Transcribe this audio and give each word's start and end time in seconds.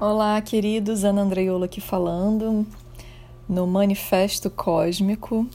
Olá, 0.00 0.40
queridos. 0.40 1.04
Ana 1.04 1.20
Andreiola 1.20 1.66
aqui 1.66 1.78
falando 1.78 2.66
no 3.46 3.66
Manifesto 3.66 4.48
Cósmico. 4.48 5.46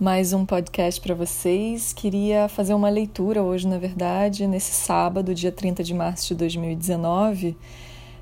Mais 0.00 0.32
um 0.32 0.46
podcast 0.46 0.98
para 0.98 1.14
vocês. 1.14 1.92
Queria 1.92 2.48
fazer 2.48 2.72
uma 2.72 2.88
leitura 2.88 3.42
hoje, 3.42 3.68
na 3.68 3.76
verdade, 3.76 4.46
nesse 4.46 4.72
sábado, 4.72 5.34
dia 5.34 5.52
30 5.52 5.84
de 5.84 5.92
março 5.92 6.28
de 6.28 6.36
2019. 6.36 7.54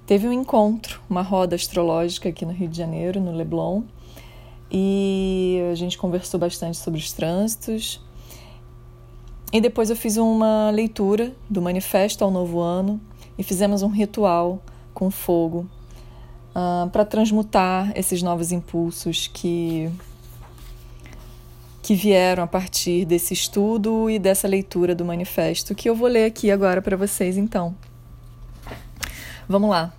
Teve 0.05 0.27
um 0.27 0.33
encontro, 0.33 1.01
uma 1.09 1.23
roda 1.23 1.55
astrológica 1.55 2.31
aqui 2.31 2.45
no 2.45 2.51
Rio 2.51 2.67
de 2.67 2.77
Janeiro, 2.77 3.21
no 3.21 3.31
Leblon, 3.31 3.83
e 4.69 5.61
a 5.71 5.75
gente 5.77 5.97
conversou 5.97 6.41
bastante 6.41 6.79
sobre 6.79 6.99
os 6.99 7.13
trânsitos. 7.13 8.05
E 9.53 9.61
depois 9.61 9.89
eu 9.89 9.95
fiz 9.95 10.17
uma 10.17 10.71
leitura 10.71 11.33
do 11.49 11.63
Manifesto 11.63 12.25
ao 12.25 12.31
Novo 12.33 12.59
Ano 12.59 13.01
e 13.39 13.45
fizemos 13.45 13.85
um 13.85 13.89
ritual 13.89 14.61
com 14.99 15.13
fogo 15.13 15.59
uh, 15.59 15.69
ah, 16.57 16.89
para 16.93 17.05
transmutar 17.05 17.93
esses 17.95 18.21
novos 18.21 18.51
impulsos 18.51 19.31
que 19.33 19.89
que 21.81 21.95
vieram 21.95 22.43
a 22.43 22.47
partir 22.47 23.05
desse 23.05 23.33
estudo 23.33 24.11
e 24.11 24.19
dessa 24.19 24.49
leitura 24.49 24.97
do 24.97 25.05
manifesto 25.05 25.73
que 25.73 25.89
eu 25.89 25.95
vou 25.95 26.09
ler 26.09 26.25
aqui 26.25 26.51
agora 26.51 26.83
para 26.83 26.97
vocês 26.97 27.37
então. 27.39 27.75
Vamos 29.49 29.71
lá. 29.71 29.93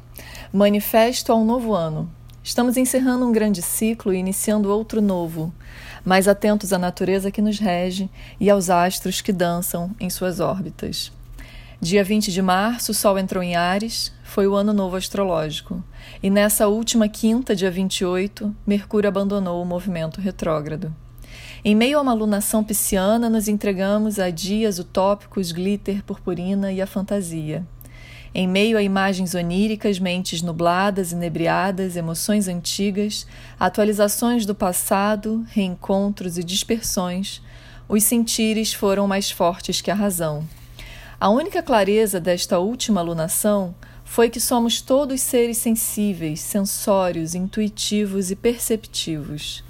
Manifesto 0.53 1.31
ao 1.31 1.43
novo 1.43 1.73
ano. 1.73 2.07
Estamos 2.43 2.75
encerrando 2.77 3.25
um 3.25 3.31
grande 3.31 3.61
ciclo 3.61 4.13
e 4.13 4.17
iniciando 4.17 4.69
outro 4.69 5.01
novo, 5.01 5.51
mais 6.03 6.27
atentos 6.27 6.73
à 6.73 6.77
natureza 6.77 7.31
que 7.31 7.41
nos 7.41 7.57
rege 7.57 8.09
e 8.39 8.49
aos 8.49 8.69
astros 8.69 9.21
que 9.21 9.31
dançam 9.31 9.89
em 9.99 10.09
suas 10.09 10.39
órbitas. 10.39 11.11
Dia 11.81 12.03
20 12.03 12.33
de 12.33 12.41
março, 12.41 12.91
o 12.91 12.93
Sol 12.93 13.17
entrou 13.17 13.41
em 13.41 13.55
Ares, 13.55 14.11
foi 14.21 14.45
o 14.45 14.53
ano 14.53 14.73
novo 14.73 14.97
astrológico. 14.97 15.81
E 16.21 16.29
nessa 16.29 16.67
última 16.67 17.07
quinta, 17.07 17.55
dia 17.55 17.71
28, 17.71 18.53
Mercúrio 18.67 19.07
abandonou 19.07 19.63
o 19.63 19.65
movimento 19.65 20.19
retrógrado. 20.19 20.93
Em 21.63 21.73
meio 21.73 21.97
a 21.97 22.01
uma 22.01 22.13
lunação 22.13 22.65
pisciana, 22.65 23.29
nos 23.29 23.47
entregamos 23.47 24.19
a 24.19 24.29
dias 24.29 24.77
utópicos, 24.77 25.53
glitter, 25.53 26.03
purpurina 26.03 26.69
e 26.69 26.81
a 26.81 26.85
fantasia. 26.85 27.65
Em 28.35 28.45
meio 28.45 28.77
a 28.77 28.83
imagens 28.83 29.33
oníricas, 29.33 29.99
mentes 29.99 30.41
nubladas, 30.41 31.13
inebriadas, 31.13 31.95
emoções 31.95 32.49
antigas, 32.49 33.25
atualizações 33.57 34.45
do 34.45 34.53
passado, 34.53 35.45
reencontros 35.51 36.37
e 36.37 36.43
dispersões, 36.43 37.41
os 37.87 38.03
sentires 38.03 38.73
foram 38.73 39.07
mais 39.07 39.31
fortes 39.31 39.79
que 39.79 39.89
a 39.89 39.95
razão. 39.95 40.45
A 41.21 41.27
única 41.27 41.61
clareza 41.61 42.17
desta 42.17 42.59
última 42.59 43.01
alunação 43.01 43.75
foi 44.05 44.29
que 44.29 44.39
somos 44.39 44.79
todos 44.79 45.19
seres 45.19 45.57
sensíveis, 45.57 46.39
sensórios, 46.39 47.35
intuitivos 47.35 48.31
e 48.31 48.37
perceptivos. 48.37 49.61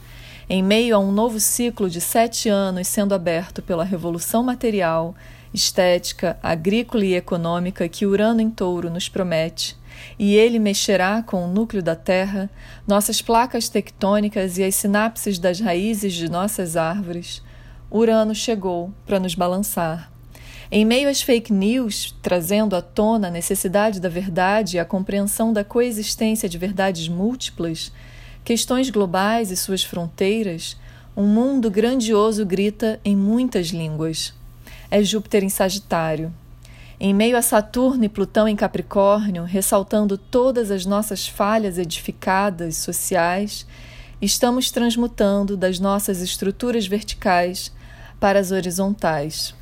Em 0.48 0.62
meio 0.62 0.96
a 0.96 1.00
um 1.00 1.12
novo 1.12 1.40
ciclo 1.40 1.90
de 1.90 2.00
sete 2.00 2.50
anos 2.50 2.88
sendo 2.88 3.16
aberto 3.16 3.64
pela 3.64 3.84
revolução 3.84 4.44
material, 4.44 5.16
estética, 5.52 6.38
agrícola 6.44 7.04
e 7.04 7.16
econômica 7.16 7.90
que 7.90 8.06
Urano 8.06 8.42
em 8.42 8.52
Touro 8.52 8.92
nos 8.92 9.10
promete, 9.10 9.76
e 10.20 10.36
ele 10.36 10.60
mexerá 10.60 11.24
com 11.24 11.44
o 11.44 11.52
núcleo 11.52 11.82
da 11.82 11.96
Terra, 11.96 12.48
nossas 12.86 13.24
placas 13.24 13.68
tectônicas 13.70 14.60
e 14.60 14.64
as 14.64 14.76
sinapses 14.76 15.40
das 15.40 15.60
raízes 15.60 16.14
de 16.14 16.30
nossas 16.30 16.78
árvores, 16.78 17.42
Urano 17.92 18.36
chegou 18.36 18.94
para 19.08 19.20
nos 19.20 19.34
balançar 19.34 20.12
em 20.72 20.86
meio 20.86 21.10
às 21.10 21.20
fake 21.20 21.52
news, 21.52 22.16
trazendo 22.22 22.76
à 22.76 22.82
tona 22.82 23.28
a 23.28 23.32
necessidade 23.32 24.00
da 24.00 24.08
verdade 24.08 24.78
e 24.78 24.80
a 24.80 24.86
compreensão 24.86 25.52
da 25.52 25.64
coexistência 25.64 26.48
de 26.48 26.60
verdades 26.60 27.08
múltiplas, 27.08 27.92
questões 28.44 28.92
globais 28.92 29.50
e 29.50 29.58
suas 29.58 29.84
fronteiras, 29.84 30.78
um 31.18 31.26
mundo 31.26 31.72
grandioso 31.72 32.46
grita 32.46 33.00
em 33.04 33.16
muitas 33.16 33.68
línguas. 33.70 34.32
É 34.92 35.02
Júpiter 35.02 35.44
em 35.44 35.50
Sagitário. 35.50 36.32
Em 37.00 37.16
meio 37.16 37.36
a 37.36 37.42
Saturno 37.42 38.04
e 38.04 38.10
Plutão 38.10 38.48
em 38.48 38.56
Capricórnio, 38.56 39.46
ressaltando 39.46 40.20
todas 40.20 40.70
as 40.70 40.86
nossas 40.86 41.28
falhas 41.28 41.80
edificadas 41.80 42.78
sociais, 42.78 43.66
estamos 44.22 44.70
transmutando 44.70 45.58
das 45.58 45.80
nossas 45.80 46.22
estruturas 46.22 46.86
verticais 46.86 47.72
para 48.20 48.40
as 48.40 48.52
horizontais. 48.52 49.58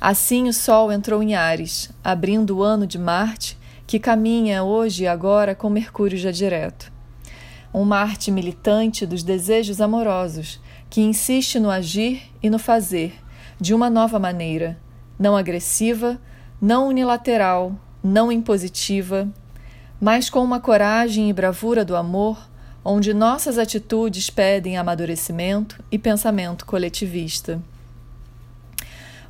Assim 0.00 0.48
o 0.48 0.52
Sol 0.52 0.92
entrou 0.92 1.20
em 1.22 1.34
Ares, 1.34 1.90
abrindo 2.04 2.58
o 2.58 2.62
ano 2.62 2.86
de 2.86 2.96
Marte, 2.96 3.58
que 3.84 3.98
caminha 3.98 4.62
hoje 4.62 5.04
e 5.04 5.08
agora 5.08 5.56
com 5.56 5.68
Mercúrio 5.68 6.16
já 6.16 6.30
direto. 6.30 6.92
Um 7.74 7.84
Marte 7.84 8.30
militante 8.30 9.04
dos 9.04 9.24
desejos 9.24 9.80
amorosos, 9.80 10.60
que 10.88 11.00
insiste 11.00 11.58
no 11.58 11.68
agir 11.68 12.22
e 12.40 12.48
no 12.48 12.60
fazer, 12.60 13.18
de 13.60 13.74
uma 13.74 13.90
nova 13.90 14.20
maneira, 14.20 14.78
não 15.18 15.36
agressiva, 15.36 16.16
não 16.60 16.86
unilateral, 16.86 17.74
não 18.02 18.30
impositiva, 18.30 19.28
mas 20.00 20.30
com 20.30 20.44
uma 20.44 20.60
coragem 20.60 21.28
e 21.28 21.32
bravura 21.32 21.84
do 21.84 21.96
amor, 21.96 22.38
onde 22.84 23.12
nossas 23.12 23.58
atitudes 23.58 24.30
pedem 24.30 24.78
amadurecimento 24.78 25.82
e 25.90 25.98
pensamento 25.98 26.64
coletivista. 26.64 27.60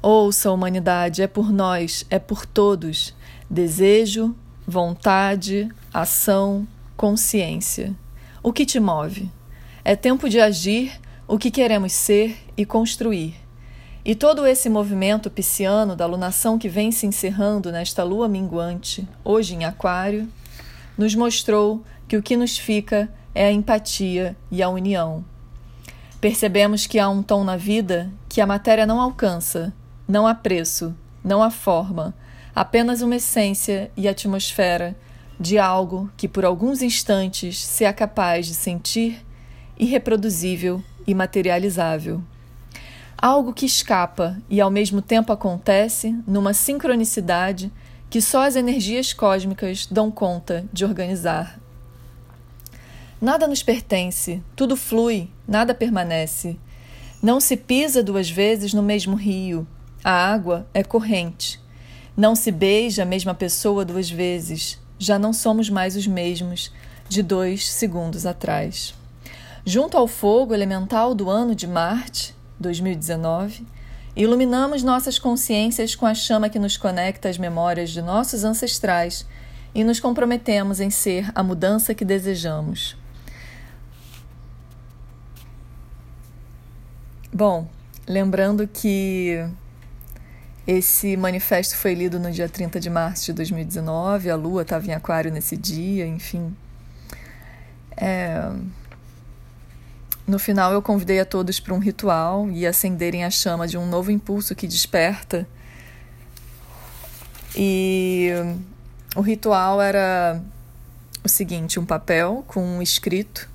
Ouça, 0.00 0.53
humanidade, 0.53 1.22
é 1.22 1.26
por 1.26 1.50
nós, 1.50 2.06
é 2.09 2.19
por 2.19 2.47
todos. 2.47 3.14
Desejo, 3.50 4.34
vontade, 4.66 5.69
ação, 5.92 6.69
consciência. 6.97 7.94
O 8.42 8.53
que 8.53 8.64
te 8.64 8.78
move? 8.78 9.31
É 9.84 9.97
tempo 9.97 10.28
de 10.28 10.38
agir 10.38 10.92
o 11.26 11.37
que 11.37 11.50
queremos 11.50 11.92
ser 11.92 12.37
e 12.56 12.64
construir. 12.64 13.34
E 14.04 14.14
todo 14.14 14.47
esse 14.47 14.69
movimento 14.69 15.28
pisciano 15.28 15.97
da 15.97 16.06
lunação 16.06 16.58
que 16.58 16.69
vem 16.69 16.92
se 16.92 17.04
encerrando 17.04 17.72
nesta 17.72 18.04
lua 18.04 18.28
minguante, 18.28 19.06
hoje 19.25 19.54
em 19.54 19.64
Aquário, 19.64 20.28
nos 20.97 21.14
mostrou 21.14 21.82
que 22.06 22.16
o 22.16 22.22
que 22.22 22.37
nos 22.37 22.56
fica 22.56 23.12
é 23.34 23.47
a 23.47 23.53
empatia 23.53 24.37
e 24.50 24.62
a 24.62 24.69
união. 24.69 25.25
Percebemos 26.20 26.87
que 26.87 26.98
há 26.98 27.08
um 27.08 27.22
tom 27.22 27.44
na 27.44 27.56
vida 27.56 28.10
que 28.28 28.41
a 28.41 28.47
matéria 28.47 28.87
não 28.87 29.00
alcança 29.00 29.72
não 30.08 30.26
há 30.26 30.34
preço, 30.34 30.96
não 31.22 31.42
há 31.42 31.50
forma, 31.50 32.14
apenas 32.54 33.02
uma 33.02 33.16
essência 33.16 33.91
e 33.94 34.08
atmosfera 34.08 34.96
de 35.38 35.58
algo 35.58 36.10
que 36.16 36.26
por 36.26 36.46
alguns 36.46 36.80
instantes 36.80 37.62
se 37.64 37.84
é 37.84 37.92
capaz 37.92 38.46
de 38.46 38.54
sentir 38.54 39.24
irreproduzível 39.78 40.82
e 41.06 41.14
materializável. 41.14 42.22
Algo 43.16 43.52
que 43.52 43.66
escapa 43.66 44.41
e 44.48 44.60
ao 44.60 44.70
mesmo 44.70 45.02
tempo 45.02 45.32
acontece 45.32 46.16
numa 46.26 46.54
sincronicidade 46.54 47.70
que 48.08 48.22
só 48.22 48.46
as 48.46 48.56
energias 48.56 49.12
cósmicas 49.12 49.86
dão 49.86 50.10
conta 50.10 50.64
de 50.72 50.84
organizar. 50.84 51.60
Nada 53.20 53.46
nos 53.46 53.62
pertence, 53.62 54.42
tudo 54.56 54.76
flui, 54.76 55.28
nada 55.46 55.75
permanece. 55.75 56.58
Não 57.20 57.40
se 57.40 57.56
pisa 57.56 58.02
duas 58.02 58.30
vezes 58.30 58.72
no 58.72 58.82
mesmo 58.82 59.16
rio, 59.16 59.66
a 60.08 60.32
água 60.32 60.66
é 60.72 60.82
corrente. 60.82 61.60
Não 62.16 62.34
se 62.34 62.50
beija 62.50 63.02
a 63.02 63.04
mesma 63.04 63.34
pessoa 63.34 63.84
duas 63.84 64.10
vezes. 64.10 64.78
Já 64.98 65.19
não 65.19 65.34
somos 65.34 65.69
mais 65.69 65.96
os 65.96 66.06
mesmos 66.06 66.72
de 67.10 67.22
dois 67.22 67.70
segundos 67.70 68.24
atrás. 68.24 68.94
Junto 69.66 69.98
ao 69.98 70.08
fogo 70.08 70.54
elemental 70.54 71.14
do 71.14 71.28
ano 71.28 71.54
de 71.54 71.66
Marte, 71.66 72.34
2019, 72.58 73.66
iluminamos 74.16 74.82
nossas 74.82 75.19
consciências 75.19 75.94
com 75.94 76.06
a 76.06 76.14
chama 76.14 76.48
que 76.48 76.58
nos 76.58 76.78
conecta 76.78 77.28
às 77.28 77.36
memórias 77.36 77.90
de 77.90 78.00
nossos 78.00 78.44
ancestrais 78.44 79.26
e 79.75 79.84
nos 79.84 80.00
comprometemos 80.00 80.81
em 80.81 80.88
ser 80.88 81.31
a 81.34 81.43
mudança 81.43 81.94
que 81.94 82.02
desejamos. 82.06 82.96
Bom, 87.31 87.69
lembrando 88.06 88.66
que 88.66 89.46
esse 90.69 91.17
manifesto 91.17 91.75
foi 91.79 91.94
lido 91.94 92.20
no 92.20 92.31
dia 92.31 92.47
30 92.47 92.79
de 92.79 92.91
março 92.91 93.25
de 93.25 93.32
2019, 93.32 94.29
a 94.29 94.37
lua 94.37 94.61
estava 94.61 94.87
em 94.87 94.93
Aquário 94.93 95.32
nesse 95.32 95.56
dia, 95.56 96.06
enfim. 96.06 96.55
É... 97.97 98.53
No 100.26 100.38
final, 100.38 100.70
eu 100.75 100.82
convidei 100.82 101.20
a 101.20 101.25
todos 101.25 101.59
para 101.59 101.73
um 101.73 101.79
ritual 101.79 102.50
e 102.50 102.67
acenderem 102.67 103.25
a 103.25 103.31
chama 103.31 103.67
de 103.67 103.79
um 103.79 103.87
novo 103.87 104.11
impulso 104.11 104.55
que 104.55 104.67
desperta. 104.67 105.49
E 107.56 108.29
o 109.17 109.23
ritual 109.23 109.81
era 109.81 110.38
o 111.25 111.29
seguinte: 111.31 111.81
um 111.81 111.87
papel 111.87 112.44
com 112.47 112.62
um 112.62 112.82
escrito 112.82 113.49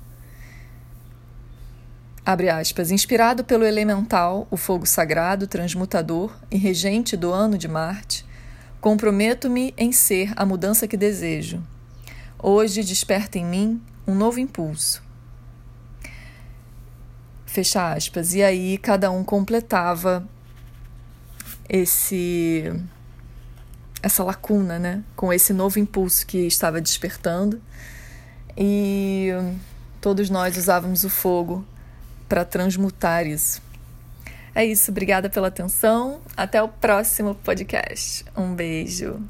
Abre 2.26 2.48
aspas, 2.48 2.90
inspirado 2.90 3.44
pelo 3.44 3.66
elemental, 3.66 4.48
o 4.50 4.56
fogo 4.56 4.86
sagrado, 4.86 5.46
transmutador 5.46 6.34
e 6.50 6.56
regente 6.56 7.18
do 7.18 7.30
ano 7.30 7.58
de 7.58 7.68
Marte, 7.68 8.24
comprometo-me 8.80 9.74
em 9.76 9.92
ser 9.92 10.32
a 10.34 10.46
mudança 10.46 10.88
que 10.88 10.96
desejo. 10.96 11.62
Hoje 12.42 12.82
desperta 12.82 13.38
em 13.38 13.44
mim 13.44 13.82
um 14.06 14.14
novo 14.14 14.40
impulso. 14.40 15.02
Fecha 17.44 17.92
aspas. 17.92 18.32
E 18.32 18.42
aí 18.42 18.78
cada 18.78 19.10
um 19.10 19.22
completava 19.22 20.26
esse 21.68 22.72
essa 24.02 24.24
lacuna, 24.24 24.78
né, 24.78 25.02
com 25.14 25.30
esse 25.30 25.52
novo 25.52 25.78
impulso 25.78 26.26
que 26.26 26.46
estava 26.46 26.80
despertando. 26.80 27.60
E 28.56 29.28
todos 30.00 30.30
nós 30.30 30.56
usávamos 30.56 31.04
o 31.04 31.10
fogo 31.10 31.66
para 32.28 32.44
transmutar 32.44 33.26
isso. 33.26 33.62
É 34.54 34.64
isso, 34.64 34.90
obrigada 34.90 35.28
pela 35.28 35.48
atenção. 35.48 36.20
Até 36.36 36.62
o 36.62 36.68
próximo 36.68 37.34
podcast. 37.34 38.24
Um 38.36 38.54
beijo. 38.54 39.20